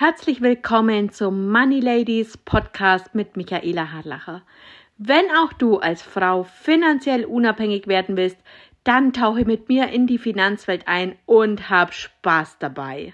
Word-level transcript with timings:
Herzlich 0.00 0.40
willkommen 0.40 1.10
zum 1.10 1.50
Money 1.50 1.80
Ladies 1.80 2.36
Podcast 2.36 3.16
mit 3.16 3.36
Michaela 3.36 3.90
Harlacher. 3.90 4.46
Wenn 4.96 5.24
auch 5.32 5.52
du 5.52 5.78
als 5.78 6.02
Frau 6.02 6.44
finanziell 6.44 7.24
unabhängig 7.24 7.88
werden 7.88 8.16
willst, 8.16 8.36
dann 8.84 9.12
tauche 9.12 9.44
mit 9.44 9.68
mir 9.68 9.88
in 9.88 10.06
die 10.06 10.18
Finanzwelt 10.18 10.86
ein 10.86 11.18
und 11.26 11.68
hab 11.68 11.92
Spaß 11.92 12.58
dabei. 12.60 13.12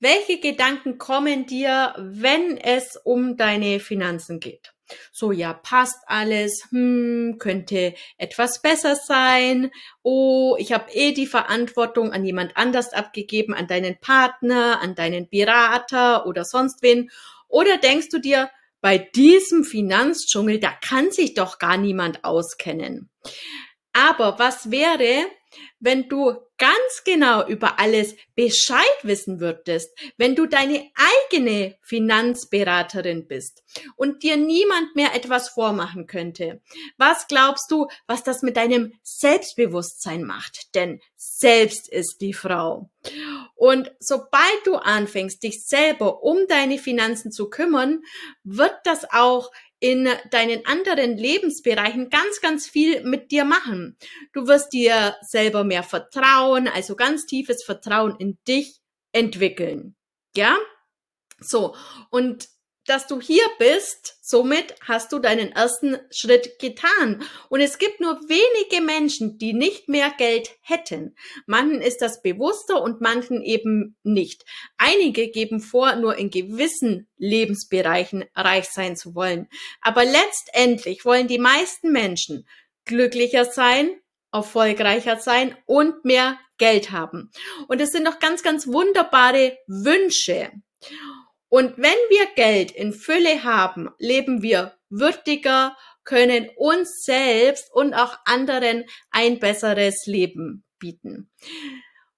Welche 0.00 0.40
Gedanken 0.40 0.96
kommen 0.96 1.44
dir, 1.44 1.92
wenn 1.98 2.56
es 2.56 2.96
um 2.96 3.36
deine 3.36 3.78
Finanzen 3.78 4.40
geht? 4.40 4.72
So, 5.12 5.32
ja, 5.32 5.52
passt 5.52 5.98
alles, 6.06 6.66
hm, 6.70 7.36
könnte 7.38 7.94
etwas 8.18 8.62
besser 8.62 8.96
sein. 8.96 9.70
Oh, 10.02 10.56
ich 10.58 10.72
habe 10.72 10.90
eh 10.92 11.12
die 11.12 11.26
Verantwortung 11.26 12.12
an 12.12 12.24
jemand 12.24 12.56
anders 12.56 12.92
abgegeben, 12.92 13.54
an 13.54 13.66
deinen 13.66 13.98
Partner, 13.98 14.80
an 14.80 14.94
deinen 14.94 15.28
Berater 15.28 16.26
oder 16.26 16.44
sonst 16.44 16.82
wen. 16.82 17.10
Oder 17.48 17.78
denkst 17.78 18.08
du 18.08 18.18
dir, 18.18 18.50
bei 18.80 18.98
diesem 18.98 19.64
Finanzdschungel, 19.64 20.58
da 20.58 20.72
kann 20.72 21.12
sich 21.12 21.34
doch 21.34 21.58
gar 21.58 21.76
niemand 21.76 22.24
auskennen. 22.24 23.08
Aber 23.92 24.38
was 24.38 24.70
wäre, 24.70 25.26
wenn 25.80 26.08
du 26.08 26.36
ganz 26.58 27.02
genau 27.04 27.46
über 27.46 27.80
alles 27.80 28.14
Bescheid 28.36 28.78
wissen 29.02 29.40
würdest, 29.40 29.90
wenn 30.16 30.36
du 30.36 30.46
deine 30.46 30.90
eigene 31.30 31.76
Finanzberaterin 31.80 33.26
bist 33.26 33.64
und 33.96 34.22
dir 34.22 34.36
niemand 34.36 34.94
mehr 34.94 35.14
etwas 35.14 35.48
vormachen 35.48 36.06
könnte. 36.06 36.60
Was 36.98 37.26
glaubst 37.26 37.70
du, 37.70 37.88
was 38.06 38.22
das 38.22 38.42
mit 38.42 38.56
deinem 38.56 38.92
Selbstbewusstsein 39.02 40.22
macht? 40.22 40.74
Denn 40.76 41.00
selbst 41.16 41.88
ist 41.88 42.20
die 42.20 42.32
Frau. 42.32 42.90
Und 43.56 43.92
sobald 43.98 44.60
du 44.64 44.76
anfängst, 44.76 45.42
dich 45.42 45.66
selber 45.66 46.22
um 46.22 46.46
deine 46.48 46.78
Finanzen 46.78 47.32
zu 47.32 47.50
kümmern, 47.50 48.02
wird 48.44 48.74
das 48.84 49.04
auch 49.10 49.50
in 49.82 50.08
deinen 50.30 50.64
anderen 50.64 51.16
Lebensbereichen 51.16 52.08
ganz, 52.08 52.40
ganz 52.40 52.68
viel 52.68 53.02
mit 53.02 53.32
dir 53.32 53.44
machen. 53.44 53.96
Du 54.32 54.46
wirst 54.46 54.72
dir 54.72 55.16
selber 55.22 55.64
mehr 55.64 55.82
Vertrauen, 55.82 56.68
also 56.68 56.94
ganz 56.94 57.26
tiefes 57.26 57.64
Vertrauen 57.64 58.14
in 58.16 58.38
dich 58.46 58.80
entwickeln. 59.10 59.96
Ja? 60.36 60.56
So. 61.40 61.74
Und 62.10 62.48
dass 62.86 63.06
du 63.06 63.20
hier 63.20 63.44
bist, 63.58 64.16
somit 64.22 64.74
hast 64.80 65.12
du 65.12 65.18
deinen 65.18 65.52
ersten 65.52 65.98
Schritt 66.10 66.58
getan. 66.58 67.22
Und 67.48 67.60
es 67.60 67.78
gibt 67.78 68.00
nur 68.00 68.20
wenige 68.28 68.82
Menschen, 68.84 69.38
die 69.38 69.52
nicht 69.52 69.88
mehr 69.88 70.12
Geld 70.16 70.50
hätten. 70.62 71.14
Manchen 71.46 71.80
ist 71.80 72.02
das 72.02 72.22
bewusster 72.22 72.82
und 72.82 73.00
manchen 73.00 73.42
eben 73.42 73.96
nicht. 74.02 74.44
Einige 74.78 75.28
geben 75.28 75.60
vor, 75.60 75.96
nur 75.96 76.16
in 76.16 76.30
gewissen 76.30 77.08
Lebensbereichen 77.16 78.24
reich 78.34 78.68
sein 78.68 78.96
zu 78.96 79.14
wollen. 79.14 79.48
Aber 79.80 80.04
letztendlich 80.04 81.04
wollen 81.04 81.28
die 81.28 81.38
meisten 81.38 81.92
Menschen 81.92 82.46
glücklicher 82.84 83.44
sein, 83.44 83.90
erfolgreicher 84.32 85.18
sein 85.18 85.56
und 85.66 86.04
mehr 86.04 86.38
Geld 86.58 86.90
haben. 86.90 87.30
Und 87.68 87.80
es 87.80 87.92
sind 87.92 88.04
noch 88.04 88.18
ganz, 88.18 88.42
ganz 88.42 88.66
wunderbare 88.66 89.58
Wünsche. 89.66 90.50
Und 91.52 91.76
wenn 91.76 91.98
wir 92.08 92.28
Geld 92.34 92.70
in 92.70 92.94
Fülle 92.94 93.44
haben, 93.44 93.90
leben 93.98 94.40
wir 94.40 94.74
würdiger, 94.88 95.76
können 96.02 96.48
uns 96.56 97.04
selbst 97.04 97.70
und 97.74 97.92
auch 97.92 98.16
anderen 98.24 98.86
ein 99.10 99.38
besseres 99.38 100.06
Leben 100.06 100.64
bieten. 100.78 101.30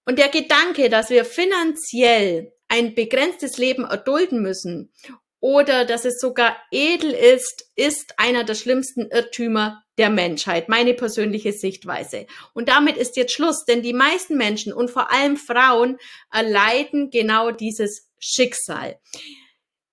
Und 0.05 0.21
der 0.21 0.29
Gedanke, 0.29 0.89
dass 0.89 1.11
wir 1.11 1.25
finanziell 1.25 2.53
ein 2.69 2.95
begrenztes 2.95 3.59
Leben 3.59 3.83
erdulden 3.83 4.41
müssen 4.41 4.93
oder 5.41 5.85
dass 5.85 6.05
es 6.05 6.21
sogar 6.21 6.57
edel 6.71 7.11
ist, 7.11 7.73
ist 7.75 8.15
einer 8.19 8.45
der 8.45 8.55
schlimmsten 8.55 9.11
Irrtümer 9.11 9.84
der 9.99 10.11
Menschheit, 10.11 10.69
meine 10.69 10.95
persönliche 10.95 11.53
Sichtweise. 11.53 12.27
Und 12.53 12.69
damit 12.69 12.97
ist 12.97 13.17
jetzt 13.17 13.33
Schluss, 13.33 13.65
denn 13.65 13.83
die 13.83 13.93
meisten 13.93 14.37
Menschen 14.37 14.73
und 14.73 14.91
vor 14.91 15.13
allem 15.13 15.37
Frauen 15.37 15.99
erleiden 16.33 17.11
genau 17.11 17.51
dieses 17.51 18.11
Schicksal. 18.19 18.99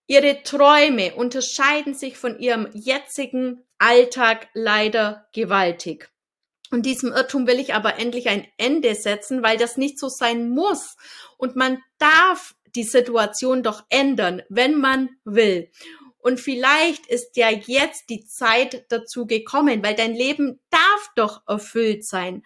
Ihre 0.08 0.44
Träume 0.44 1.16
unterscheiden 1.16 1.94
sich 1.94 2.18
von 2.18 2.40
ihrem 2.40 2.68
jetzigen 2.74 3.64
Alltag 3.78 4.50
leider 4.54 5.28
gewaltig. 5.34 6.10
Und 6.72 6.86
diesem 6.86 7.12
Irrtum 7.12 7.48
will 7.48 7.60
ich 7.60 7.74
aber 7.74 8.00
endlich 8.00 8.30
ein 8.30 8.48
Ende 8.58 8.96
setzen, 8.96 9.44
weil 9.44 9.58
das 9.58 9.78
nicht 9.78 10.00
so 10.00 10.08
sein 10.08 10.50
muss. 10.50 10.96
Und 11.38 11.56
man 11.56 11.82
darf 11.98 12.56
die 12.76 12.84
Situation 12.84 13.64
doch 13.64 13.84
ändern, 13.90 14.42
wenn 14.50 14.80
man 14.80 15.10
will. 15.26 15.70
Und 16.22 16.40
vielleicht 16.40 17.08
ist 17.08 17.38
ja 17.38 17.50
jetzt 17.50 18.10
die 18.10 18.26
Zeit 18.26 18.86
dazu 18.90 19.26
gekommen, 19.26 19.84
weil 19.84 19.96
dein 19.96 20.14
Leben 20.14 20.60
darf 20.70 21.10
doch 21.16 21.42
erfüllt 21.48 22.06
sein. 22.06 22.44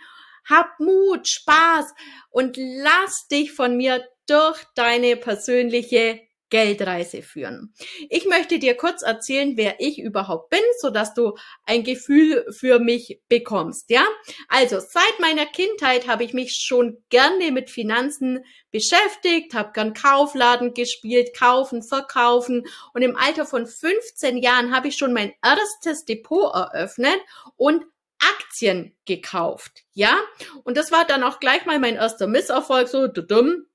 Hab 0.47 0.80
Mut, 0.80 1.28
Spaß 1.28 1.94
und 2.30 2.56
lass 2.58 3.28
dich 3.28 3.52
von 3.52 3.78
mir 3.78 4.03
durch 4.28 4.64
deine 4.75 5.18
persönliche 5.18 6.22
Geldreise 6.50 7.22
führen. 7.22 7.74
Ich 8.10 8.26
möchte 8.26 8.60
dir 8.60 8.76
kurz 8.76 9.02
erzählen, 9.02 9.58
wer 9.58 9.80
ich 9.80 10.00
überhaupt 10.00 10.50
bin, 10.52 10.62
so 10.80 10.90
dass 10.90 11.14
du 11.14 11.36
ein 11.64 11.84
Gefühl 11.84 12.46
für 12.52 12.80
mich 12.80 13.20
bekommst, 13.28 13.90
ja? 13.90 14.06
Also, 14.48 14.80
seit 14.80 15.20
meiner 15.20 15.46
Kindheit 15.46 16.08
habe 16.08 16.24
ich 16.24 16.34
mich 16.34 16.56
schon 16.56 17.04
gerne 17.10 17.52
mit 17.52 17.70
Finanzen 17.70 18.46
beschäftigt, 18.72 19.54
habe 19.54 19.72
gern 19.74 19.94
Kaufladen 19.94 20.74
gespielt, 20.74 21.36
kaufen, 21.38 21.82
verkaufen 21.82 22.66
und 22.94 23.02
im 23.02 23.16
Alter 23.16 23.46
von 23.46 23.66
15 23.66 24.38
Jahren 24.38 24.76
habe 24.76 24.90
ich 24.90 24.98
schon 24.98 25.14
mein 25.14 25.34
erstes 25.42 26.06
Depot 26.06 26.54
eröffnet 26.54 27.20
und 27.56 27.86
Aktien 28.20 28.96
gekauft, 29.06 29.84
ja? 29.94 30.18
Und 30.64 30.78
das 30.78 30.92
war 30.92 31.06
dann 31.06 31.24
auch 31.24 31.40
gleich 31.40 31.66
mal 31.66 31.80
mein 31.80 31.96
erster 31.96 32.28
Misserfolg, 32.28 32.88
so 32.88 33.08
dumm 33.08 33.66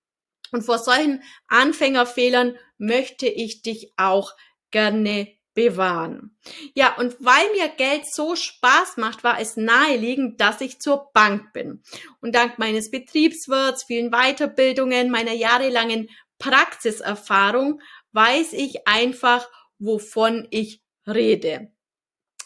und 0.53 0.62
vor 0.62 0.78
solchen 0.78 1.22
Anfängerfehlern 1.49 2.56
möchte 2.78 3.27
ich 3.27 3.62
dich 3.62 3.93
auch 3.97 4.33
gerne 4.71 5.28
bewahren. 5.55 6.37
Ja, 6.75 6.97
und 6.97 7.16
weil 7.21 7.50
mir 7.53 7.69
Geld 7.69 8.03
so 8.11 8.37
Spaß 8.37 8.97
macht, 8.97 9.25
war 9.25 9.41
es 9.41 9.56
naheliegend, 9.56 10.41
dass 10.41 10.60
ich 10.60 10.78
zur 10.78 11.10
Bank 11.12 11.53
bin. 11.53 11.83
Und 12.21 12.34
dank 12.34 12.59
meines 12.59 12.91
Betriebswirts, 12.91 13.84
vielen 13.84 14.10
Weiterbildungen, 14.10 15.10
meiner 15.10 15.33
jahrelangen 15.33 16.09
Praxiserfahrung 16.39 17.81
weiß 18.12 18.53
ich 18.55 18.87
einfach, 18.87 19.49
wovon 19.78 20.47
ich 20.50 20.83
rede. 21.06 21.72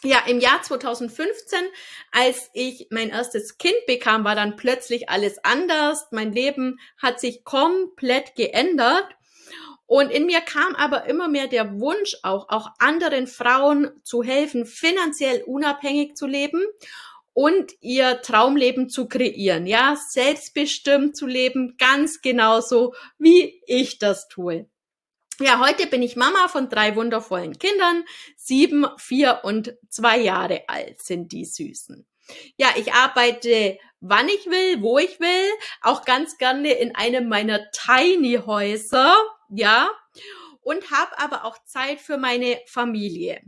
Ja, 0.05 0.19
im 0.27 0.39
Jahr 0.39 0.61
2015, 0.61 1.57
als 2.11 2.51
ich 2.53 2.89
mein 2.91 3.09
erstes 3.09 3.57
Kind 3.57 3.73
bekam, 3.87 4.23
war 4.23 4.35
dann 4.35 4.55
plötzlich 4.55 5.09
alles 5.09 5.43
anders. 5.43 6.05
Mein 6.11 6.31
Leben 6.31 6.79
hat 7.01 7.19
sich 7.19 7.43
komplett 7.43 8.35
geändert. 8.35 9.07
Und 9.87 10.11
in 10.11 10.27
mir 10.27 10.41
kam 10.41 10.75
aber 10.75 11.05
immer 11.05 11.27
mehr 11.27 11.47
der 11.47 11.79
Wunsch 11.79 12.17
auch, 12.21 12.49
auch 12.49 12.69
anderen 12.77 13.25
Frauen 13.25 13.89
zu 14.03 14.21
helfen, 14.21 14.67
finanziell 14.67 15.41
unabhängig 15.41 16.15
zu 16.15 16.27
leben 16.27 16.63
und 17.33 17.73
ihr 17.81 18.21
Traumleben 18.21 18.89
zu 18.89 19.07
kreieren. 19.07 19.65
Ja, 19.65 19.95
selbstbestimmt 19.95 21.17
zu 21.17 21.25
leben, 21.25 21.77
ganz 21.79 22.21
genauso 22.21 22.93
wie 23.17 23.59
ich 23.65 23.97
das 23.97 24.27
tue. 24.27 24.69
Ja, 25.39 25.59
heute 25.59 25.87
bin 25.87 26.01
ich 26.01 26.15
Mama 26.15 26.47
von 26.47 26.69
drei 26.69 26.95
wundervollen 26.95 27.57
Kindern. 27.59 28.05
Sieben, 28.37 28.85
vier 28.97 29.41
und 29.43 29.75
zwei 29.89 30.19
Jahre 30.19 30.63
alt 30.67 31.01
sind 31.01 31.31
die 31.31 31.45
Süßen. 31.45 32.07
Ja, 32.57 32.69
ich 32.77 32.93
arbeite 32.93 33.77
wann 34.07 34.29
ich 34.29 34.45
will, 34.45 34.81
wo 34.81 34.99
ich 34.99 35.19
will, 35.19 35.49
auch 35.81 36.05
ganz 36.05 36.37
gerne 36.37 36.73
in 36.73 36.95
einem 36.95 37.27
meiner 37.27 37.71
Tiny 37.71 38.39
Häuser, 38.45 39.15
ja, 39.49 39.89
und 40.61 40.91
habe 40.91 41.19
aber 41.19 41.45
auch 41.45 41.57
Zeit 41.65 41.99
für 41.99 42.17
meine 42.17 42.59
Familie. 42.67 43.41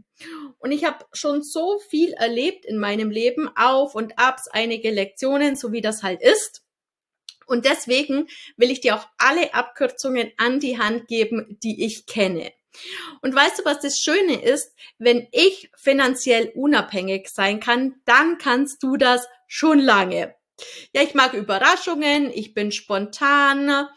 Und 0.59 0.71
ich 0.71 0.83
habe 0.83 1.06
schon 1.13 1.44
so 1.44 1.79
viel 1.89 2.13
erlebt 2.13 2.65
in 2.65 2.77
meinem 2.77 3.09
Leben, 3.09 3.50
auf 3.56 3.95
und 3.95 4.17
abs, 4.17 4.47
einige 4.47 4.91
Lektionen, 4.91 5.56
so 5.56 5.71
wie 5.71 5.81
das 5.81 6.03
halt 6.03 6.21
ist. 6.21 6.63
Und 7.47 7.65
deswegen 7.65 8.27
will 8.57 8.69
ich 8.69 8.81
dir 8.81 8.95
auch 8.95 9.07
alle 9.17 9.53
Abkürzungen 9.53 10.31
an 10.38 10.59
die 10.59 10.77
Hand 10.77 11.07
geben, 11.07 11.57
die 11.63 11.85
ich 11.85 12.05
kenne. 12.05 12.51
Und 13.21 13.33
weißt 13.33 13.59
du, 13.59 13.65
was 13.65 13.79
das 13.79 13.99
Schöne 13.99 14.41
ist? 14.41 14.75
Wenn 14.99 15.27
ich 15.31 15.71
finanziell 15.75 16.51
unabhängig 16.53 17.29
sein 17.29 17.59
kann, 17.59 17.95
dann 18.05 18.38
kannst 18.38 18.83
du 18.83 18.97
das 18.97 19.27
schon 19.47 19.79
lange. 19.79 20.35
Ja, 20.91 21.03
ich 21.03 21.13
mag 21.13 21.33
Überraschungen, 21.33 22.31
ich 22.33 22.55
bin 22.55 22.71
spontan, 22.71 23.88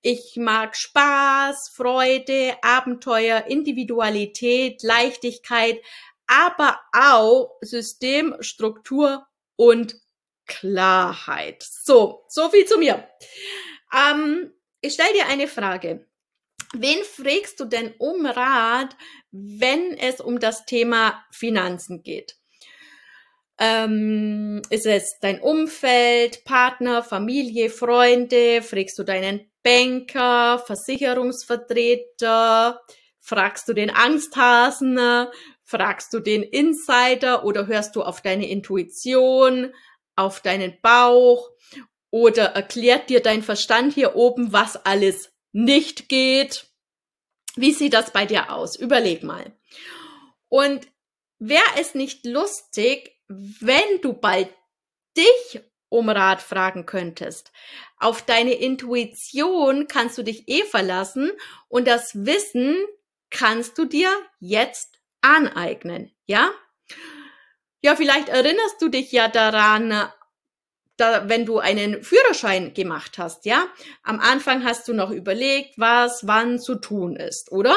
ich 0.00 0.36
mag 0.36 0.74
Spaß, 0.74 1.70
Freude, 1.74 2.54
Abenteuer, 2.62 3.44
Individualität, 3.46 4.82
Leichtigkeit, 4.82 5.78
aber 6.26 6.80
auch 6.92 7.58
System, 7.60 8.36
Struktur 8.40 9.26
und 9.56 9.96
Klarheit. 10.48 11.62
So, 11.62 12.24
so 12.28 12.50
viel 12.50 12.64
zu 12.64 12.78
mir. 12.78 13.08
Ähm, 13.94 14.52
ich 14.80 14.94
stelle 14.94 15.12
dir 15.12 15.28
eine 15.28 15.46
Frage. 15.46 16.04
Wen 16.74 17.04
fragst 17.04 17.60
du 17.60 17.64
denn 17.64 17.94
um 17.98 18.26
Rat, 18.26 18.96
wenn 19.30 19.96
es 19.96 20.20
um 20.20 20.40
das 20.40 20.66
Thema 20.66 21.24
Finanzen 21.30 22.02
geht? 22.02 22.36
Ähm, 23.58 24.62
ist 24.70 24.86
es 24.86 25.18
dein 25.20 25.40
Umfeld, 25.40 26.44
Partner, 26.44 27.02
Familie, 27.02 27.70
Freunde? 27.70 28.62
Fragst 28.62 28.98
du 28.98 29.04
deinen 29.04 29.50
Banker, 29.62 30.62
Versicherungsvertreter? 30.64 32.80
Fragst 33.20 33.68
du 33.68 33.72
den 33.72 33.90
Angsthasen? 33.90 34.98
Fragst 35.64 36.12
du 36.14 36.20
den 36.20 36.42
Insider 36.42 37.44
oder 37.44 37.66
hörst 37.66 37.96
du 37.96 38.02
auf 38.02 38.22
deine 38.22 38.48
Intuition, 38.48 39.74
auf 40.18 40.40
deinen 40.40 40.80
Bauch? 40.80 41.50
Oder 42.10 42.46
erklärt 42.54 43.10
dir 43.10 43.20
dein 43.20 43.42
Verstand 43.42 43.94
hier 43.94 44.16
oben, 44.16 44.52
was 44.52 44.76
alles 44.84 45.32
nicht 45.52 46.08
geht? 46.08 46.66
Wie 47.56 47.72
sieht 47.72 47.92
das 47.92 48.12
bei 48.12 48.24
dir 48.24 48.52
aus? 48.52 48.76
Überleg 48.76 49.22
mal. 49.22 49.52
Und 50.48 50.88
wäre 51.38 51.62
es 51.78 51.94
nicht 51.94 52.24
lustig, 52.24 53.14
wenn 53.28 54.00
du 54.00 54.14
bald 54.14 54.48
dich 55.16 55.60
um 55.90 56.08
Rat 56.08 56.42
fragen 56.42 56.86
könntest. 56.86 57.52
Auf 57.98 58.22
deine 58.22 58.54
Intuition 58.54 59.86
kannst 59.86 60.18
du 60.18 60.22
dich 60.22 60.48
eh 60.48 60.64
verlassen 60.64 61.32
und 61.68 61.86
das 61.86 62.24
Wissen 62.26 62.76
kannst 63.30 63.78
du 63.78 63.84
dir 63.84 64.10
jetzt 64.38 64.98
aneignen, 65.20 66.14
ja? 66.26 66.50
Ja, 67.80 67.94
vielleicht 67.94 68.28
erinnerst 68.28 68.80
du 68.80 68.88
dich 68.88 69.12
ja 69.12 69.28
daran, 69.28 70.10
da, 70.96 71.28
wenn 71.28 71.46
du 71.46 71.58
einen 71.58 72.02
Führerschein 72.02 72.74
gemacht 72.74 73.18
hast, 73.18 73.44
ja? 73.44 73.68
Am 74.02 74.18
Anfang 74.18 74.64
hast 74.64 74.88
du 74.88 74.92
noch 74.92 75.10
überlegt, 75.10 75.78
was 75.78 76.26
wann 76.26 76.58
zu 76.58 76.74
tun 76.74 77.16
ist, 77.16 77.52
oder? 77.52 77.76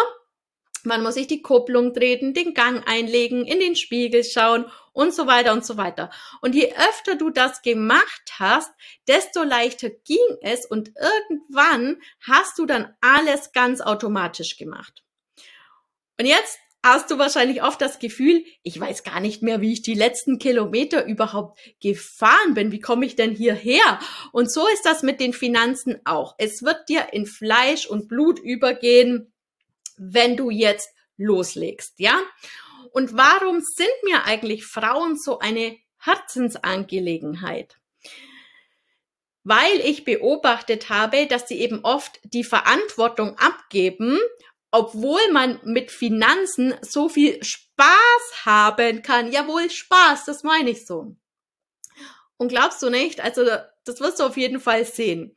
Man 0.83 1.03
muss 1.03 1.13
sich 1.13 1.27
die 1.27 1.43
Kupplung 1.43 1.93
treten, 1.93 2.33
den 2.33 2.55
Gang 2.55 2.83
einlegen, 2.87 3.45
in 3.45 3.59
den 3.59 3.75
Spiegel 3.75 4.23
schauen 4.23 4.65
und 4.93 5.13
so 5.13 5.27
weiter 5.27 5.53
und 5.53 5.63
so 5.63 5.77
weiter. 5.77 6.09
Und 6.41 6.55
je 6.55 6.73
öfter 6.73 7.15
du 7.15 7.29
das 7.29 7.61
gemacht 7.61 8.33
hast, 8.39 8.71
desto 9.07 9.43
leichter 9.43 9.91
ging 9.91 10.17
es 10.41 10.65
und 10.65 10.91
irgendwann 11.29 12.01
hast 12.25 12.57
du 12.57 12.65
dann 12.65 12.95
alles 12.99 13.51
ganz 13.51 13.81
automatisch 13.81 14.57
gemacht. 14.57 15.03
Und 16.19 16.25
jetzt 16.25 16.59
hast 16.83 17.11
du 17.11 17.17
wahrscheinlich 17.17 17.63
oft 17.63 17.81
das 17.81 17.99
Gefühl, 17.99 18.43
ich 18.63 18.79
weiß 18.79 19.03
gar 19.03 19.19
nicht 19.19 19.43
mehr, 19.43 19.61
wie 19.61 19.73
ich 19.73 19.81
die 19.81 19.93
letzten 19.93 20.39
Kilometer 20.39 21.05
überhaupt 21.05 21.59
gefahren 21.79 22.53
bin. 22.53 22.71
Wie 22.71 22.79
komme 22.79 23.05
ich 23.05 23.15
denn 23.15 23.35
hierher? 23.35 23.99
Und 24.31 24.51
so 24.51 24.67
ist 24.73 24.85
das 24.85 25.03
mit 25.03 25.19
den 25.19 25.33
Finanzen 25.33 25.99
auch. 26.05 26.35
Es 26.37 26.63
wird 26.63 26.89
dir 26.89 27.13
in 27.13 27.25
Fleisch 27.25 27.85
und 27.85 28.07
Blut 28.07 28.39
übergehen, 28.39 29.31
wenn 29.97 30.35
du 30.35 30.49
jetzt 30.49 30.89
loslegst, 31.17 31.99
ja? 31.99 32.19
Und 32.91 33.15
warum 33.15 33.61
sind 33.61 33.91
mir 34.03 34.25
eigentlich 34.25 34.65
Frauen 34.65 35.17
so 35.17 35.39
eine 35.39 35.77
Herzensangelegenheit? 35.97 37.77
Weil 39.43 39.79
ich 39.79 40.03
beobachtet 40.03 40.89
habe, 40.89 41.27
dass 41.27 41.47
sie 41.47 41.59
eben 41.59 41.81
oft 41.83 42.19
die 42.23 42.43
Verantwortung 42.43 43.37
abgeben, 43.37 44.19
obwohl 44.71 45.31
man 45.31 45.59
mit 45.63 45.91
Finanzen 45.91 46.73
so 46.81 47.09
viel 47.09 47.43
Spaß 47.43 48.45
haben 48.45 49.01
kann. 49.01 49.31
Jawohl, 49.31 49.69
Spaß, 49.69 50.25
das 50.25 50.43
meine 50.43 50.71
ich 50.71 50.85
so. 50.85 51.15
Und 52.37 52.47
glaubst 52.47 52.81
du 52.81 52.89
nicht? 52.89 53.21
Also, 53.21 53.45
das 53.85 53.99
wirst 53.99 54.19
du 54.19 54.23
auf 54.23 54.37
jeden 54.37 54.59
Fall 54.59 54.85
sehen. 54.85 55.35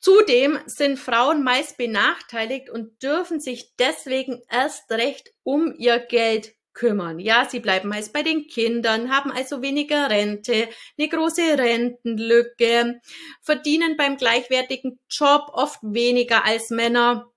Zudem 0.00 0.58
sind 0.66 0.98
Frauen 0.98 1.42
meist 1.42 1.76
benachteiligt 1.76 2.70
und 2.70 3.02
dürfen 3.02 3.40
sich 3.40 3.74
deswegen 3.76 4.40
erst 4.48 4.90
recht 4.90 5.34
um 5.42 5.74
ihr 5.76 5.98
Geld 5.98 6.54
kümmern. 6.74 7.18
Ja, 7.18 7.48
sie 7.48 7.60
bleiben 7.60 7.88
meist 7.88 8.12
bei 8.12 8.22
den 8.22 8.46
Kindern, 8.46 9.10
haben 9.10 9.32
also 9.32 9.62
weniger 9.62 10.10
Rente, 10.10 10.68
eine 10.98 11.08
große 11.08 11.58
Rentenlücke, 11.58 13.00
verdienen 13.42 13.96
beim 13.96 14.16
gleichwertigen 14.16 15.00
Job 15.10 15.50
oft 15.52 15.80
weniger 15.82 16.44
als 16.44 16.70
Männer 16.70 17.32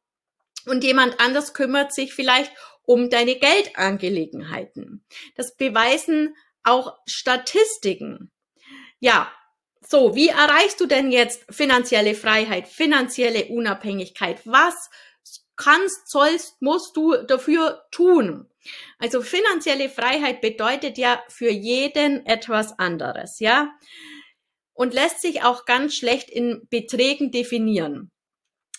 und 0.70 0.84
jemand 0.84 1.20
anders 1.20 1.54
kümmert 1.54 1.94
sich 1.94 2.14
vielleicht 2.14 2.52
um 2.84 3.10
deine 3.10 3.36
Geldangelegenheiten. 3.36 5.04
Das 5.36 5.56
beweisen 5.56 6.36
auch 6.64 6.98
Statistiken. 7.06 8.32
Ja, 9.00 9.32
so, 9.88 10.16
wie 10.16 10.28
erreichst 10.28 10.80
du 10.82 10.86
denn 10.86 11.12
jetzt 11.12 11.46
finanzielle 11.50 12.14
Freiheit, 12.14 12.68
finanzielle 12.68 13.46
Unabhängigkeit? 13.46 14.42
Was 14.46 14.90
kannst, 15.56 16.10
sollst, 16.10 16.62
musst 16.62 16.96
du 16.96 17.16
dafür 17.18 17.86
tun? 17.92 18.50
Also 18.98 19.22
finanzielle 19.22 19.90
Freiheit 19.90 20.42
bedeutet 20.42 20.98
ja 20.98 21.24
für 21.28 21.50
jeden 21.50 22.26
etwas 22.26 22.78
anderes, 22.78 23.40
ja? 23.40 23.74
Und 24.74 24.94
lässt 24.94 25.22
sich 25.22 25.44
auch 25.44 25.66
ganz 25.66 25.96
schlecht 25.96 26.30
in 26.30 26.68
Beträgen 26.70 27.32
definieren. 27.32 28.12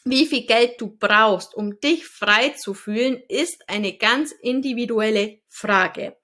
Wie 0.05 0.27
viel 0.27 0.47
Geld 0.47 0.81
du 0.81 0.97
brauchst, 0.99 1.55
um 1.55 1.79
dich 1.79 2.07
frei 2.07 2.51
zu 2.51 2.73
fühlen, 2.73 3.23
ist 3.29 3.69
eine 3.69 3.97
ganz 3.97 4.33
individuelle 4.33 5.41
Frage. 5.49 6.17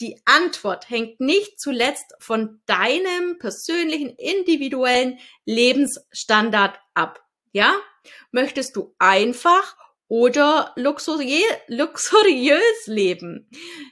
Die 0.00 0.18
Antwort 0.24 0.88
hängt 0.88 1.20
nicht 1.20 1.60
zuletzt 1.60 2.14
von 2.18 2.62
deinem 2.64 3.38
persönlichen, 3.38 4.16
individuellen 4.16 5.18
Lebensstandard 5.44 6.78
ab. 6.94 7.22
Ja? 7.52 7.74
Möchtest 8.30 8.76
du 8.76 8.94
einfach 8.98 9.76
oder 10.08 10.72
luxuriös, 10.76 11.44
luxuriös 11.68 12.86
leben? 12.86 13.50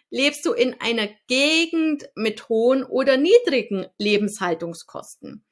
Lebst 0.08 0.46
du 0.46 0.52
in 0.52 0.80
einer 0.80 1.08
Gegend 1.26 2.08
mit 2.14 2.48
hohen 2.48 2.82
oder 2.84 3.18
niedrigen 3.18 3.86
Lebenshaltungskosten? 3.98 5.44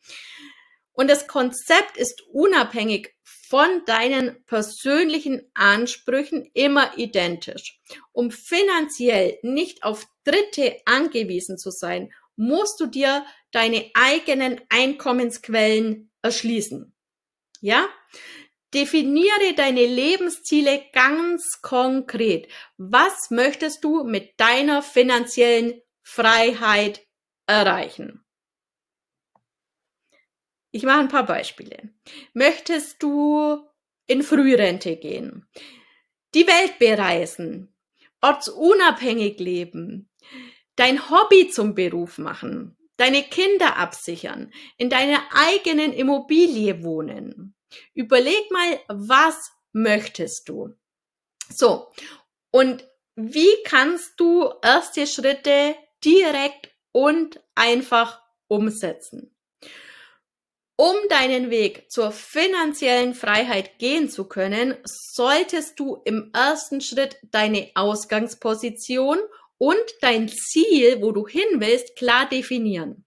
Und 0.97 1.09
das 1.09 1.27
Konzept 1.29 1.99
ist 1.99 2.23
unabhängig 2.33 3.15
von 3.23 3.85
deinen 3.85 4.43
persönlichen 4.47 5.43
Ansprüchen 5.55 6.51
immer 6.55 6.97
identisch. 6.97 7.79
Um 8.13 8.31
finanziell 8.31 9.39
nicht 9.43 9.85
auf 9.85 10.07
Dritte 10.25 10.81
angewiesen 10.87 11.59
zu 11.59 11.71
sein, 11.71 12.13
musst 12.35 12.81
du 12.81 12.87
dir 12.87 13.25
deine 13.53 13.91
eigenen 13.95 14.61
Einkommensquellen 14.71 16.11
erschließen. 16.23 16.95
Ja? 17.61 17.89
Definiere 18.75 19.55
deine 19.55 19.87
Lebensziele 19.87 20.83
ganz 20.93 21.61
konkret. 21.63 22.49
Was 22.79 23.31
möchtest 23.31 23.85
du 23.85 24.03
mit 24.03 24.41
deiner 24.41 24.83
finanziellen 24.83 25.81
Freiheit 26.03 27.07
erreichen? 27.47 28.26
Ich 30.77 30.83
mache 30.83 30.99
ein 30.99 31.09
paar 31.09 31.25
Beispiele. 31.25 31.89
Möchtest 32.35 33.03
du 33.03 33.67
in 34.07 34.23
Frührente 34.23 34.97
gehen, 34.99 35.49
die 36.35 36.47
Welt 36.47 36.79
bereisen, 36.79 37.75
ortsunabhängig 38.21 39.39
leben, 39.41 40.11
dein 40.75 41.09
Hobby 41.09 41.49
zum 41.49 41.75
Beruf 41.75 42.19
machen, 42.19 42.77
deine 42.99 43.23
Kinder 43.23 43.79
absichern, 43.79 44.53
in 44.77 44.91
deiner 44.91 45.23
eigenen 45.33 45.95
Immobilie 45.95 46.85
wohnen. 46.85 47.55
Überleg 47.95 48.51
mal, 48.51 48.79
was 48.89 49.51
möchtest 49.73 50.47
du? 50.51 50.77
So, 51.49 51.91
und 52.51 52.87
wie 53.15 53.63
kannst 53.65 54.21
du 54.21 54.51
erste 54.63 55.07
Schritte 55.07 55.75
direkt 56.05 56.69
und 56.93 57.43
einfach 57.55 58.21
umsetzen? 58.49 59.36
Um 60.79 60.95
deinen 61.09 61.49
Weg 61.49 61.91
zur 61.91 62.13
finanziellen 62.13 63.15
Freiheit 63.15 63.79
gehen 63.79 64.11
zu 64.11 64.29
können, 64.29 64.77
solltest 64.85 65.81
du 65.81 66.03
im 66.05 66.31
ersten 66.35 66.83
Schritt 66.83 67.17
deine 67.31 67.71
Ausgangsposition 67.75 69.19
und 69.57 69.85
dein 70.03 70.29
Ziel, 70.29 71.01
wo 71.01 71.13
du 71.13 71.27
hin 71.27 71.61
willst, 71.61 71.97
klar 71.97 72.29
definieren. 72.29 73.07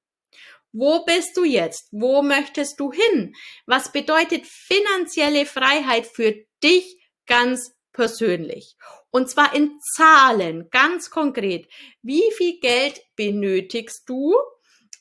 Wo 0.71 1.05
bist 1.05 1.37
du 1.37 1.43
jetzt? 1.43 1.89
Wo 1.91 2.23
möchtest 2.23 2.79
du 2.79 2.91
hin? 2.91 3.35
Was 3.67 3.91
bedeutet 3.91 4.47
finanzielle 4.47 5.45
Freiheit 5.45 6.07
für 6.07 6.35
dich 6.63 6.99
ganz 7.27 7.75
persönlich? 7.93 8.77
Und 9.11 9.29
zwar 9.29 9.55
in 9.55 9.79
Zahlen, 9.95 10.69
ganz 10.71 11.11
konkret. 11.11 11.67
Wie 12.01 12.31
viel 12.35 12.59
Geld 12.59 13.01
benötigst 13.15 14.07
du, 14.07 14.35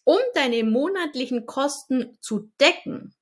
um 0.09 0.17
deine 0.33 0.65
monatlichen 0.65 1.45
Kosten 1.45 2.17
zu 2.23 2.51
decken, 2.59 3.15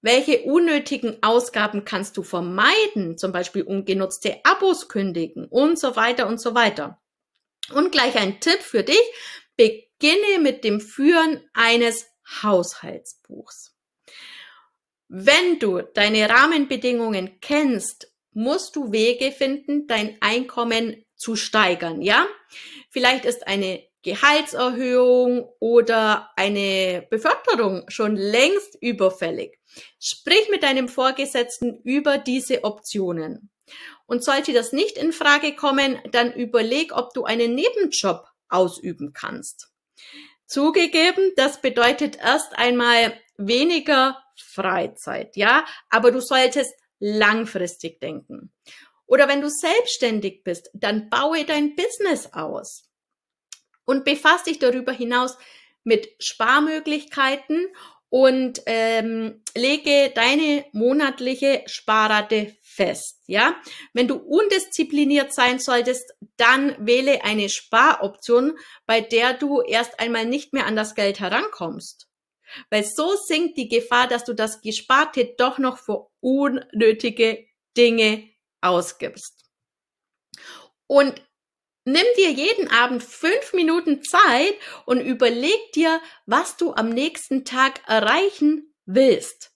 welche 0.00 0.40
unnötigen 0.44 1.22
Ausgaben 1.22 1.84
kannst 1.84 2.16
du 2.16 2.22
vermeiden, 2.22 3.18
zum 3.18 3.30
Beispiel 3.32 3.64
ungenutzte 3.64 4.40
Abos 4.42 4.88
kündigen 4.88 5.44
und 5.44 5.78
so 5.78 5.96
weiter 5.96 6.28
und 6.28 6.40
so 6.40 6.54
weiter. 6.54 6.98
Und 7.74 7.92
gleich 7.92 8.16
ein 8.16 8.40
Tipp 8.40 8.62
für 8.62 8.82
dich, 8.82 9.02
beginne 9.54 10.38
mit 10.40 10.64
dem 10.64 10.80
Führen 10.80 11.46
eines 11.52 12.06
Haushaltsbuchs. 12.42 13.76
Wenn 15.08 15.58
du 15.58 15.82
deine 15.82 16.30
Rahmenbedingungen 16.30 17.38
kennst, 17.42 18.10
musst 18.32 18.76
du 18.76 18.92
Wege 18.92 19.30
finden, 19.30 19.86
dein 19.86 20.16
Einkommen 20.22 21.04
zu 21.16 21.36
steigern, 21.36 22.00
ja? 22.00 22.26
Vielleicht 22.88 23.26
ist 23.26 23.46
eine 23.46 23.89
Gehaltserhöhung 24.02 25.48
oder 25.58 26.30
eine 26.36 27.06
Beförderung 27.10 27.84
schon 27.88 28.16
längst 28.16 28.76
überfällig. 28.80 29.58
Sprich 29.98 30.48
mit 30.50 30.62
deinem 30.62 30.88
Vorgesetzten 30.88 31.80
über 31.82 32.18
diese 32.18 32.64
Optionen. 32.64 33.50
Und 34.06 34.24
sollte 34.24 34.52
das 34.52 34.72
nicht 34.72 34.96
in 34.98 35.12
Frage 35.12 35.54
kommen, 35.54 36.00
dann 36.10 36.32
überleg, 36.32 36.96
ob 36.96 37.14
du 37.14 37.24
einen 37.24 37.54
Nebenjob 37.54 38.26
ausüben 38.48 39.12
kannst. 39.12 39.68
Zugegeben, 40.46 41.32
das 41.36 41.60
bedeutet 41.60 42.16
erst 42.16 42.58
einmal 42.58 43.12
weniger 43.36 44.20
Freizeit, 44.36 45.36
ja, 45.36 45.64
aber 45.90 46.10
du 46.10 46.20
solltest 46.20 46.74
langfristig 46.98 48.00
denken. 48.00 48.52
Oder 49.06 49.28
wenn 49.28 49.40
du 49.40 49.48
selbstständig 49.48 50.42
bist, 50.42 50.70
dann 50.72 51.08
baue 51.08 51.44
dein 51.44 51.76
Business 51.76 52.32
aus 52.32 52.89
und 53.84 54.04
befasse 54.04 54.44
dich 54.44 54.58
darüber 54.58 54.92
hinaus 54.92 55.36
mit 55.84 56.08
Sparmöglichkeiten 56.18 57.66
und 58.10 58.62
ähm, 58.66 59.42
lege 59.56 60.10
deine 60.14 60.66
monatliche 60.72 61.62
Sparrate 61.66 62.56
fest. 62.60 63.22
Ja, 63.26 63.54
wenn 63.94 64.08
du 64.08 64.16
undiszipliniert 64.16 65.32
sein 65.32 65.60
solltest, 65.60 66.12
dann 66.36 66.74
wähle 66.84 67.24
eine 67.24 67.48
Sparoption, 67.48 68.58
bei 68.86 69.00
der 69.00 69.34
du 69.34 69.62
erst 69.62 70.00
einmal 70.00 70.26
nicht 70.26 70.52
mehr 70.52 70.66
an 70.66 70.76
das 70.76 70.96
Geld 70.96 71.20
herankommst. 71.20 72.08
Weil 72.68 72.84
so 72.84 73.14
sinkt 73.14 73.56
die 73.56 73.68
Gefahr, 73.68 74.08
dass 74.08 74.24
du 74.24 74.34
das 74.34 74.60
Gesparte 74.60 75.34
doch 75.38 75.58
noch 75.58 75.78
für 75.78 76.08
unnötige 76.18 77.46
Dinge 77.76 78.28
ausgibst. 78.60 79.44
Und 80.88 81.22
nimm 81.84 82.06
dir 82.16 82.30
jeden 82.30 82.68
Abend 82.68 83.02
fünf 83.02 83.52
Minuten 83.52 84.02
Zeit 84.02 84.54
und 84.86 85.00
überleg 85.00 85.72
dir, 85.74 86.00
was 86.26 86.56
du 86.56 86.72
am 86.74 86.90
nächsten 86.90 87.44
Tag 87.44 87.80
erreichen 87.86 88.72
willst. 88.86 89.50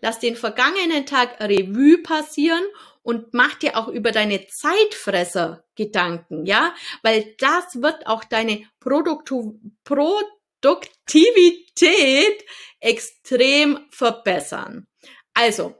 Lass 0.00 0.18
den 0.18 0.36
vergangenen 0.36 1.06
Tag 1.06 1.40
Revue 1.40 1.98
passieren 1.98 2.64
und 3.02 3.34
mach 3.34 3.54
dir 3.54 3.76
auch 3.76 3.88
über 3.88 4.10
deine 4.10 4.46
Zeitfresser 4.48 5.64
Gedanken, 5.74 6.46
ja, 6.46 6.74
weil 7.02 7.34
das 7.38 7.82
wird 7.82 8.06
auch 8.06 8.24
deine 8.24 8.66
Produktu 8.80 9.60
Produktivität 9.84 12.42
extrem 12.80 13.86
verbessern. 13.90 14.86
Also, 15.34 15.74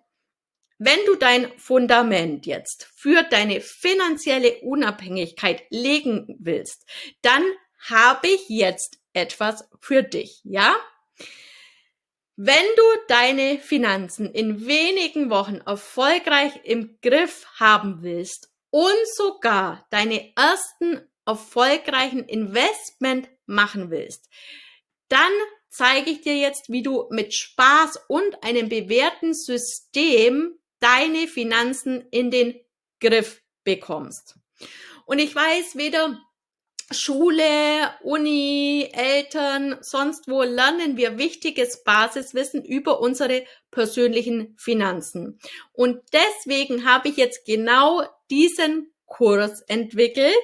wenn 0.78 0.98
du 1.06 1.14
dein 1.14 1.50
Fundament 1.58 2.46
jetzt 2.46 2.90
für 2.94 3.22
deine 3.22 3.60
finanzielle 3.60 4.60
Unabhängigkeit 4.60 5.62
legen 5.70 6.36
willst, 6.38 6.84
dann 7.22 7.42
habe 7.78 8.28
ich 8.28 8.48
jetzt 8.48 8.98
etwas 9.12 9.68
für 9.80 10.02
dich, 10.02 10.40
ja? 10.44 10.76
Wenn 12.38 12.66
du 12.76 12.82
deine 13.08 13.58
Finanzen 13.58 14.30
in 14.30 14.66
wenigen 14.66 15.30
Wochen 15.30 15.56
erfolgreich 15.64 16.52
im 16.64 16.98
Griff 17.00 17.46
haben 17.58 18.02
willst 18.02 18.52
und 18.68 19.08
sogar 19.14 19.86
deine 19.90 20.34
ersten 20.36 21.00
erfolgreichen 21.24 22.24
Investment 22.24 23.30
machen 23.46 23.90
willst, 23.90 24.28
dann 25.08 25.32
zeige 25.70 26.10
ich 26.10 26.20
dir 26.20 26.36
jetzt, 26.36 26.68
wie 26.68 26.82
du 26.82 27.06
mit 27.10 27.32
Spaß 27.32 28.00
und 28.08 28.42
einem 28.44 28.68
bewährten 28.68 29.32
System 29.32 30.58
deine 30.80 31.28
Finanzen 31.28 32.06
in 32.10 32.30
den 32.30 32.54
Griff 33.00 33.42
bekommst. 33.64 34.36
Und 35.04 35.18
ich 35.18 35.34
weiß, 35.34 35.76
weder 35.76 36.20
Schule, 36.92 37.90
Uni, 38.02 38.88
Eltern, 38.92 39.78
sonst 39.80 40.28
wo 40.28 40.42
lernen 40.42 40.96
wir 40.96 41.18
wichtiges 41.18 41.82
Basiswissen 41.82 42.64
über 42.64 43.00
unsere 43.00 43.44
persönlichen 43.72 44.54
Finanzen. 44.56 45.40
Und 45.72 46.00
deswegen 46.12 46.84
habe 46.84 47.08
ich 47.08 47.16
jetzt 47.16 47.44
genau 47.44 48.04
diesen 48.30 48.92
Kurs 49.04 49.62
entwickelt, 49.62 50.36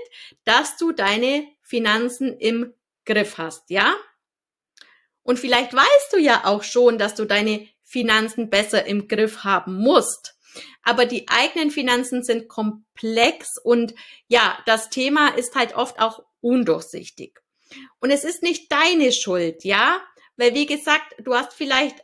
dass 0.44 0.76
du 0.76 0.92
deine 0.92 1.46
Finanzen 1.62 2.36
im 2.36 2.74
Griff 3.04 3.38
hast, 3.38 3.70
ja? 3.70 3.94
Und 5.22 5.38
vielleicht 5.38 5.72
weißt 5.72 6.12
du 6.12 6.18
ja 6.18 6.44
auch 6.44 6.64
schon, 6.64 6.98
dass 6.98 7.14
du 7.14 7.24
deine 7.24 7.68
Finanzen 7.92 8.48
besser 8.48 8.86
im 8.86 9.06
Griff 9.06 9.44
haben 9.44 9.76
musst. 9.76 10.34
Aber 10.82 11.04
die 11.04 11.28
eigenen 11.28 11.70
Finanzen 11.70 12.24
sind 12.24 12.48
komplex 12.48 13.58
und 13.62 13.94
ja, 14.28 14.58
das 14.64 14.88
Thema 14.88 15.28
ist 15.28 15.54
halt 15.54 15.76
oft 15.76 16.00
auch 16.00 16.24
undurchsichtig. 16.40 17.38
Und 18.00 18.10
es 18.10 18.24
ist 18.24 18.42
nicht 18.42 18.72
deine 18.72 19.12
Schuld, 19.12 19.64
ja? 19.64 20.00
Weil 20.36 20.54
wie 20.54 20.66
gesagt, 20.66 21.14
du 21.18 21.34
hast 21.34 21.52
vielleicht 21.52 21.96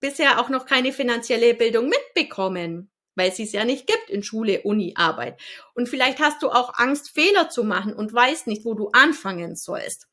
bisher 0.00 0.40
auch 0.40 0.48
noch 0.48 0.66
keine 0.66 0.92
finanzielle 0.92 1.54
Bildung 1.54 1.88
mitbekommen, 1.88 2.90
weil 3.14 3.30
es 3.30 3.52
ja 3.52 3.64
nicht 3.64 3.86
gibt 3.86 4.10
in 4.10 4.24
Schule, 4.24 4.62
Uni, 4.62 4.94
Arbeit. 4.96 5.40
Und 5.74 5.88
vielleicht 5.88 6.18
hast 6.18 6.42
du 6.42 6.50
auch 6.50 6.74
Angst, 6.74 7.10
Fehler 7.10 7.48
zu 7.50 7.62
machen 7.62 7.94
und 7.94 8.12
weißt 8.12 8.48
nicht, 8.48 8.64
wo 8.64 8.74
du 8.74 8.90
anfangen 8.92 9.54
sollst. 9.54 10.08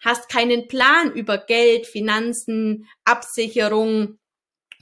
Hast 0.00 0.28
keinen 0.28 0.68
Plan 0.68 1.12
über 1.12 1.38
Geld, 1.38 1.86
Finanzen, 1.86 2.86
Absicherung, 3.04 4.18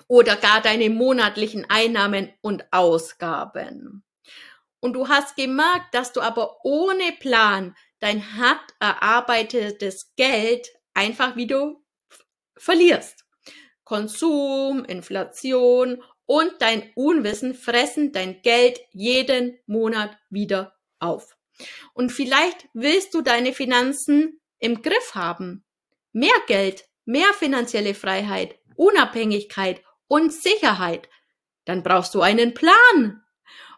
oder 0.09 0.37
gar 0.37 0.61
deine 0.61 0.91
monatlichen 0.91 1.69
Einnahmen 1.69 2.33
und 2.41 2.65
Ausgaben. 2.73 4.05
Und 4.81 4.93
du 4.93 5.09
hast 5.09 5.37
gemerkt, 5.37 5.95
dass 5.95 6.13
du 6.13 6.21
aber 6.21 6.59
ohne 6.65 7.13
Plan 7.19 7.75
dein 8.01 8.37
hart 8.37 8.75
erarbeitetes 8.81 10.15
Geld 10.17 10.69
einfach 10.93 11.37
wieder 11.37 11.77
verlierst. 12.57 13.25
Konsum, 13.85 14.85
Inflation 14.85 16.03
und 16.27 16.53
dein 16.59 16.91
Unwissen 16.95 17.55
fressen 17.55 18.13
dein 18.13 18.43
Geld 18.43 18.81
jeden 18.93 19.59
Monat 19.67 20.17
wieder 20.31 20.75
auf. 20.99 21.37
Und 21.93 22.11
vielleicht 22.11 22.69
willst 22.73 23.15
du 23.15 23.21
deine 23.21 23.53
Finanzen 23.53 24.41
im 24.59 24.83
Griff 24.83 25.15
haben. 25.15 25.65
Mehr 26.13 26.35
Geld, 26.47 26.85
mehr 27.05 27.33
finanzielle 27.35 27.95
Freiheit, 27.95 28.59
Unabhängigkeit 28.77 29.83
und 30.09 30.33
Sicherheit, 30.33 31.09
dann 31.65 31.83
brauchst 31.83 32.15
du 32.15 32.21
einen 32.21 32.55
Plan. 32.55 33.23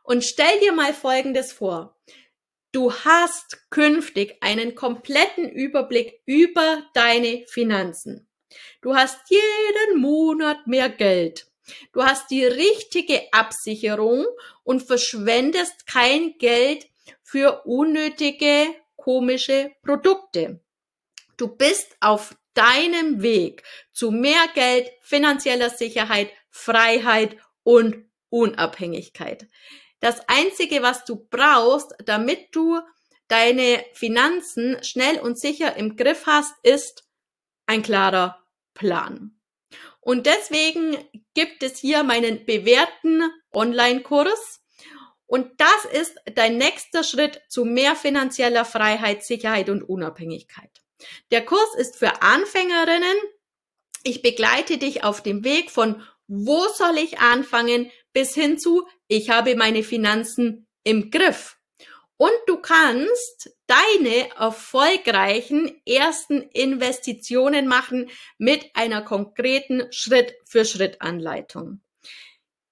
Und 0.02 0.24
stell 0.24 0.60
dir 0.60 0.72
mal 0.72 0.94
Folgendes 0.94 1.52
vor. 1.52 1.96
Du 2.72 2.92
hast 2.92 3.70
künftig 3.70 4.36
einen 4.40 4.74
kompletten 4.74 5.48
Überblick 5.48 6.20
über 6.26 6.82
deine 6.94 7.44
Finanzen. 7.48 8.28
Du 8.82 8.94
hast 8.94 9.18
jeden 9.30 10.00
Monat 10.00 10.66
mehr 10.66 10.88
Geld. 10.88 11.46
Du 11.92 12.04
hast 12.04 12.30
die 12.30 12.44
richtige 12.44 13.32
Absicherung 13.32 14.26
und 14.62 14.82
verschwendest 14.82 15.86
kein 15.86 16.36
Geld 16.38 16.86
für 17.22 17.62
unnötige, 17.64 18.66
komische 18.96 19.72
Produkte. 19.82 20.60
Du 21.36 21.48
bist 21.48 21.96
auf 22.00 22.36
deinem 22.56 23.22
Weg 23.22 23.62
zu 23.92 24.10
mehr 24.10 24.46
Geld, 24.54 24.90
finanzieller 25.00 25.70
Sicherheit, 25.70 26.30
Freiheit 26.50 27.36
und 27.62 28.04
Unabhängigkeit. 28.30 29.46
Das 30.00 30.28
Einzige, 30.28 30.82
was 30.82 31.04
du 31.04 31.26
brauchst, 31.30 31.94
damit 32.04 32.48
du 32.54 32.80
deine 33.28 33.84
Finanzen 33.92 34.82
schnell 34.82 35.18
und 35.18 35.38
sicher 35.38 35.76
im 35.76 35.96
Griff 35.96 36.26
hast, 36.26 36.54
ist 36.62 37.04
ein 37.66 37.82
klarer 37.82 38.42
Plan. 38.74 39.32
Und 40.00 40.26
deswegen 40.26 40.96
gibt 41.34 41.62
es 41.62 41.78
hier 41.78 42.04
meinen 42.04 42.46
bewährten 42.46 43.28
Online-Kurs. 43.52 44.62
Und 45.26 45.60
das 45.60 45.84
ist 45.92 46.14
dein 46.36 46.58
nächster 46.58 47.02
Schritt 47.02 47.42
zu 47.48 47.64
mehr 47.64 47.96
finanzieller 47.96 48.64
Freiheit, 48.64 49.24
Sicherheit 49.24 49.68
und 49.68 49.82
Unabhängigkeit. 49.82 50.85
Der 51.30 51.44
Kurs 51.44 51.74
ist 51.76 51.96
für 51.96 52.22
Anfängerinnen. 52.22 53.16
Ich 54.02 54.22
begleite 54.22 54.78
dich 54.78 55.04
auf 55.04 55.22
dem 55.22 55.44
Weg 55.44 55.70
von 55.70 56.02
wo 56.28 56.66
soll 56.68 56.98
ich 56.98 57.18
anfangen 57.20 57.90
bis 58.12 58.34
hin 58.34 58.58
zu 58.58 58.86
ich 59.08 59.30
habe 59.30 59.54
meine 59.54 59.84
Finanzen 59.84 60.66
im 60.82 61.10
Griff. 61.10 61.58
Und 62.18 62.32
du 62.46 62.56
kannst 62.56 63.50
deine 63.66 64.30
erfolgreichen 64.36 65.80
ersten 65.86 66.42
Investitionen 66.42 67.68
machen 67.68 68.10
mit 68.38 68.70
einer 68.74 69.02
konkreten 69.02 69.92
Schritt-für-Schritt-Anleitung. 69.92 71.82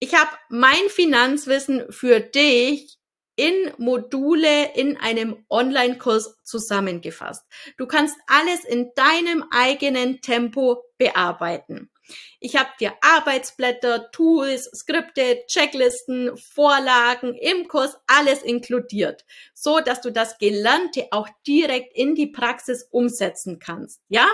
Ich 0.01 0.15
habe 0.15 0.31
mein 0.49 0.89
Finanzwissen 0.89 1.93
für 1.93 2.21
dich 2.21 2.99
in 3.37 3.73
Module 3.79 4.73
in 4.75 4.97
einem 4.97 5.45
Online-Kurs 5.49 6.37
zusammengefasst. 6.45 7.45
Du 7.77 7.87
kannst 7.87 8.17
alles 8.27 8.65
in 8.65 8.93
deinem 8.95 9.45
eigenen 9.51 10.21
Tempo 10.21 10.85
bearbeiten. 10.99 11.91
Ich 12.39 12.57
habe 12.57 12.69
dir 12.79 12.93
Arbeitsblätter, 13.01 14.11
Tools, 14.11 14.71
Skripte, 14.75 15.45
Checklisten, 15.47 16.37
Vorlagen 16.37 17.35
im 17.35 17.67
Kurs 17.69 17.97
alles 18.07 18.43
inkludiert, 18.43 19.25
so 19.55 19.81
dass 19.81 20.01
du 20.01 20.11
das 20.11 20.39
Gelernte 20.39 21.09
auch 21.11 21.29
direkt 21.47 21.97
in 21.97 22.15
die 22.15 22.27
Praxis 22.27 22.87
umsetzen 22.91 23.59
kannst. 23.59 24.01
Ja? 24.09 24.27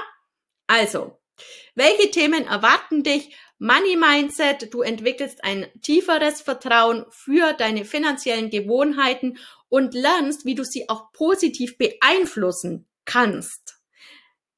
Also, 0.66 1.20
welche 1.74 2.10
Themen 2.10 2.46
erwarten 2.46 3.02
dich? 3.02 3.36
Money 3.62 3.94
Mindset, 3.94 4.72
du 4.72 4.80
entwickelst 4.80 5.44
ein 5.44 5.66
tieferes 5.82 6.40
Vertrauen 6.40 7.04
für 7.10 7.52
deine 7.52 7.84
finanziellen 7.84 8.48
Gewohnheiten 8.48 9.36
und 9.68 9.92
lernst, 9.92 10.46
wie 10.46 10.54
du 10.54 10.64
sie 10.64 10.88
auch 10.88 11.12
positiv 11.12 11.76
beeinflussen 11.76 12.88
kannst. 13.04 13.76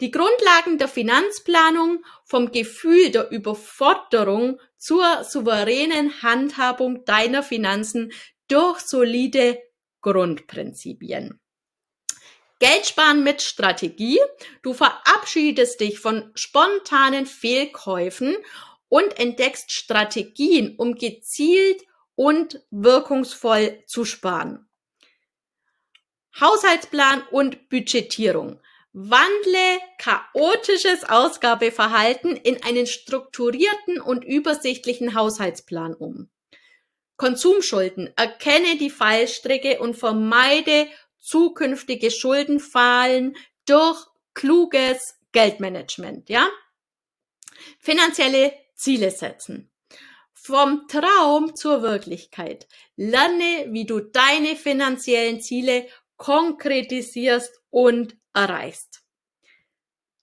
Die 0.00 0.12
Grundlagen 0.12 0.78
der 0.78 0.86
Finanzplanung 0.86 2.04
vom 2.24 2.52
Gefühl 2.52 3.10
der 3.10 3.32
Überforderung 3.32 4.60
zur 4.78 5.24
souveränen 5.24 6.22
Handhabung 6.22 7.04
deiner 7.04 7.42
Finanzen 7.42 8.12
durch 8.46 8.78
solide 8.78 9.60
Grundprinzipien. 10.00 11.40
Geld 12.60 12.86
sparen 12.86 13.24
mit 13.24 13.42
Strategie. 13.42 14.20
Du 14.62 14.72
verabschiedest 14.72 15.80
dich 15.80 15.98
von 15.98 16.30
spontanen 16.36 17.26
Fehlkäufen 17.26 18.36
und 18.92 19.18
entdeckst 19.18 19.72
Strategien, 19.72 20.74
um 20.76 20.96
gezielt 20.96 21.82
und 22.14 22.60
wirkungsvoll 22.70 23.82
zu 23.86 24.04
sparen. 24.04 24.68
Haushaltsplan 26.38 27.22
und 27.30 27.70
Budgetierung. 27.70 28.60
Wandle 28.92 29.80
chaotisches 29.96 31.04
Ausgabeverhalten 31.04 32.36
in 32.36 32.62
einen 32.64 32.86
strukturierten 32.86 33.98
und 33.98 34.26
übersichtlichen 34.26 35.14
Haushaltsplan 35.14 35.94
um. 35.94 36.28
Konsumschulden. 37.16 38.12
Erkenne 38.16 38.76
die 38.76 38.90
Fallstricke 38.90 39.80
und 39.80 39.96
vermeide 39.96 40.86
zukünftige 41.18 42.10
Schuldenfallen 42.10 43.38
durch 43.64 44.04
kluges 44.34 45.14
Geldmanagement, 45.32 46.28
ja? 46.28 46.46
Finanzielle 47.78 48.52
Ziele 48.82 49.12
setzen. 49.12 49.70
Vom 50.34 50.88
Traum 50.88 51.54
zur 51.54 51.82
Wirklichkeit. 51.82 52.66
Lerne, 52.96 53.68
wie 53.68 53.86
du 53.86 54.00
deine 54.00 54.56
finanziellen 54.56 55.40
Ziele 55.40 55.86
konkretisierst 56.16 57.60
und 57.70 58.16
erreichst. 58.34 59.02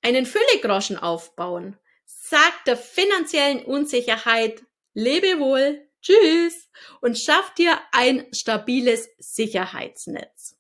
Einen 0.01 0.25
Füllegroschen 0.25 0.97
aufbauen. 0.97 1.77
Sag 2.05 2.65
der 2.65 2.75
finanziellen 2.75 3.63
Unsicherheit 3.63 4.63
lebe 4.93 5.39
wohl, 5.39 5.89
tschüss 6.01 6.69
und 7.01 7.17
schaff 7.17 7.53
dir 7.53 7.79
ein 7.93 8.27
stabiles 8.33 9.09
Sicherheitsnetz. 9.19 10.57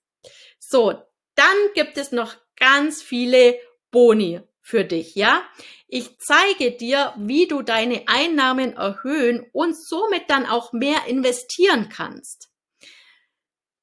So, 0.57 1.03
dann 1.35 1.57
gibt 1.73 1.97
es 1.97 2.11
noch 2.11 2.35
ganz 2.55 3.01
viele 3.01 3.59
Boni 3.91 4.41
für 4.69 4.85
dich, 4.85 5.15
ja? 5.15 5.43
Ich 5.87 6.19
zeige 6.19 6.71
dir, 6.71 7.13
wie 7.17 7.47
du 7.47 7.63
deine 7.63 8.03
Einnahmen 8.07 8.73
erhöhen 8.73 9.45
und 9.51 9.75
somit 9.75 10.29
dann 10.29 10.45
auch 10.45 10.71
mehr 10.71 11.07
investieren 11.07 11.89
kannst. 11.89 12.49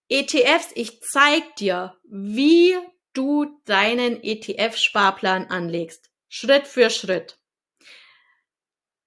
ETFs, 0.09 0.69
ich 0.77 1.01
zeig 1.01 1.57
dir, 1.57 1.97
wie 2.05 2.77
du 3.13 3.61
deinen 3.65 4.23
ETF-Sparplan 4.23 5.47
anlegst. 5.49 6.09
Schritt 6.29 6.69
für 6.69 6.91
Schritt. 6.91 7.39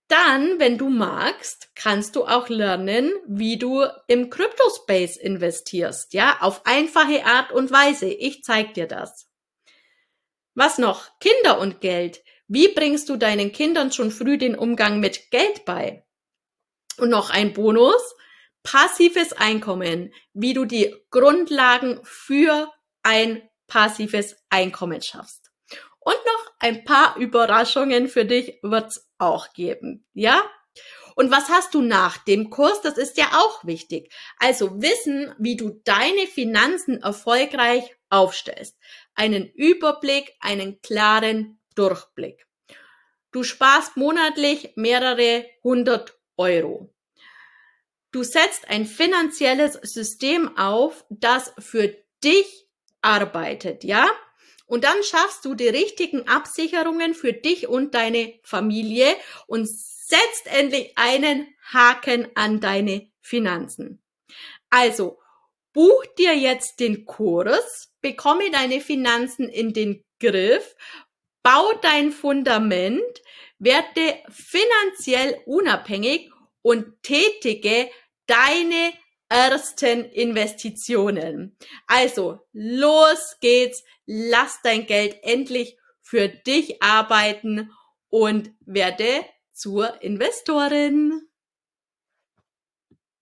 Dann, 0.09 0.59
wenn 0.59 0.77
du 0.77 0.89
magst, 0.89 1.71
kannst 1.75 2.17
du 2.17 2.25
auch 2.25 2.49
lernen, 2.49 3.13
wie 3.27 3.57
du 3.57 3.85
im 4.07 4.29
Crypto-Space 4.29 5.15
investierst. 5.15 6.13
Ja, 6.13 6.39
auf 6.41 6.65
einfache 6.65 7.25
Art 7.25 7.51
und 7.53 7.71
Weise. 7.71 8.07
Ich 8.07 8.43
zeig 8.43 8.73
dir 8.73 8.87
das. 8.87 9.28
Was 10.59 10.77
noch? 10.77 11.17
Kinder 11.21 11.61
und 11.61 11.79
Geld. 11.79 12.21
Wie 12.49 12.67
bringst 12.67 13.07
du 13.07 13.15
deinen 13.15 13.53
Kindern 13.53 13.93
schon 13.93 14.11
früh 14.11 14.37
den 14.37 14.57
Umgang 14.57 14.99
mit 14.99 15.31
Geld 15.31 15.63
bei? 15.63 16.05
Und 16.97 17.07
noch 17.11 17.29
ein 17.29 17.53
Bonus. 17.53 18.01
Passives 18.61 19.31
Einkommen. 19.31 20.13
Wie 20.33 20.53
du 20.53 20.65
die 20.65 20.93
Grundlagen 21.11 22.01
für 22.03 22.69
ein 23.03 23.41
passives 23.67 24.35
Einkommen 24.49 25.01
schaffst. 25.01 25.49
Und 25.99 26.17
noch 26.25 26.51
ein 26.59 26.83
paar 26.83 27.15
Überraschungen 27.15 28.09
für 28.09 28.25
dich 28.25 28.59
wird's 28.61 29.09
auch 29.17 29.53
geben. 29.53 30.05
Ja? 30.11 30.43
Und 31.15 31.31
was 31.31 31.47
hast 31.47 31.73
du 31.73 31.81
nach 31.81 32.17
dem 32.17 32.49
Kurs? 32.49 32.81
Das 32.81 32.97
ist 32.97 33.17
ja 33.17 33.27
auch 33.31 33.63
wichtig. 33.63 34.13
Also 34.39 34.81
wissen, 34.81 35.33
wie 35.39 35.55
du 35.55 35.79
deine 35.85 36.27
Finanzen 36.27 37.01
erfolgreich 37.01 37.95
aufstellst. 38.09 38.77
Einen 39.19 39.51
Überblick, 39.51 40.33
einen 40.39 40.81
klaren 40.81 41.59
Durchblick. 41.75 42.47
Du 43.33 43.43
sparst 43.43 43.97
monatlich 43.97 44.71
mehrere 44.77 45.45
hundert 45.61 46.17
Euro. 46.37 46.93
Du 48.11 48.23
setzt 48.23 48.69
ein 48.69 48.85
finanzielles 48.85 49.73
System 49.73 50.57
auf, 50.57 51.05
das 51.09 51.51
für 51.59 51.97
dich 52.23 52.69
arbeitet, 53.01 53.83
ja? 53.83 54.09
Und 54.67 54.85
dann 54.85 55.03
schaffst 55.03 55.43
du 55.43 55.53
die 55.53 55.67
richtigen 55.67 56.25
Absicherungen 56.29 57.13
für 57.13 57.33
dich 57.33 57.67
und 57.67 57.95
deine 57.95 58.39
Familie 58.43 59.13
und 59.47 59.67
setzt 59.67 60.45
endlich 60.45 60.93
einen 60.95 61.53
Haken 61.73 62.29
an 62.35 62.61
deine 62.61 63.11
Finanzen. 63.19 64.01
Also, 64.69 65.19
buch 65.73 66.05
dir 66.17 66.37
jetzt 66.37 66.79
den 66.79 67.03
Kurs, 67.03 67.88
bekomme 68.01 68.51
deine 68.51 68.81
Finanzen 68.81 69.49
in 69.49 69.73
den 69.73 70.03
Griff, 70.19 70.75
bau 71.43 71.73
dein 71.81 72.11
Fundament, 72.11 73.21
werde 73.57 74.19
finanziell 74.29 75.41
unabhängig 75.45 76.31
und 76.61 77.01
tätige 77.03 77.89
deine 78.25 78.93
ersten 79.29 80.05
Investitionen. 80.05 81.55
Also, 81.87 82.39
los 82.51 83.37
geht's, 83.39 83.83
lass 84.05 84.59
dein 84.63 84.85
Geld 84.87 85.17
endlich 85.21 85.77
für 86.01 86.27
dich 86.27 86.81
arbeiten 86.81 87.71
und 88.09 88.51
werde 88.61 89.25
zur 89.53 90.01
Investorin. 90.01 91.28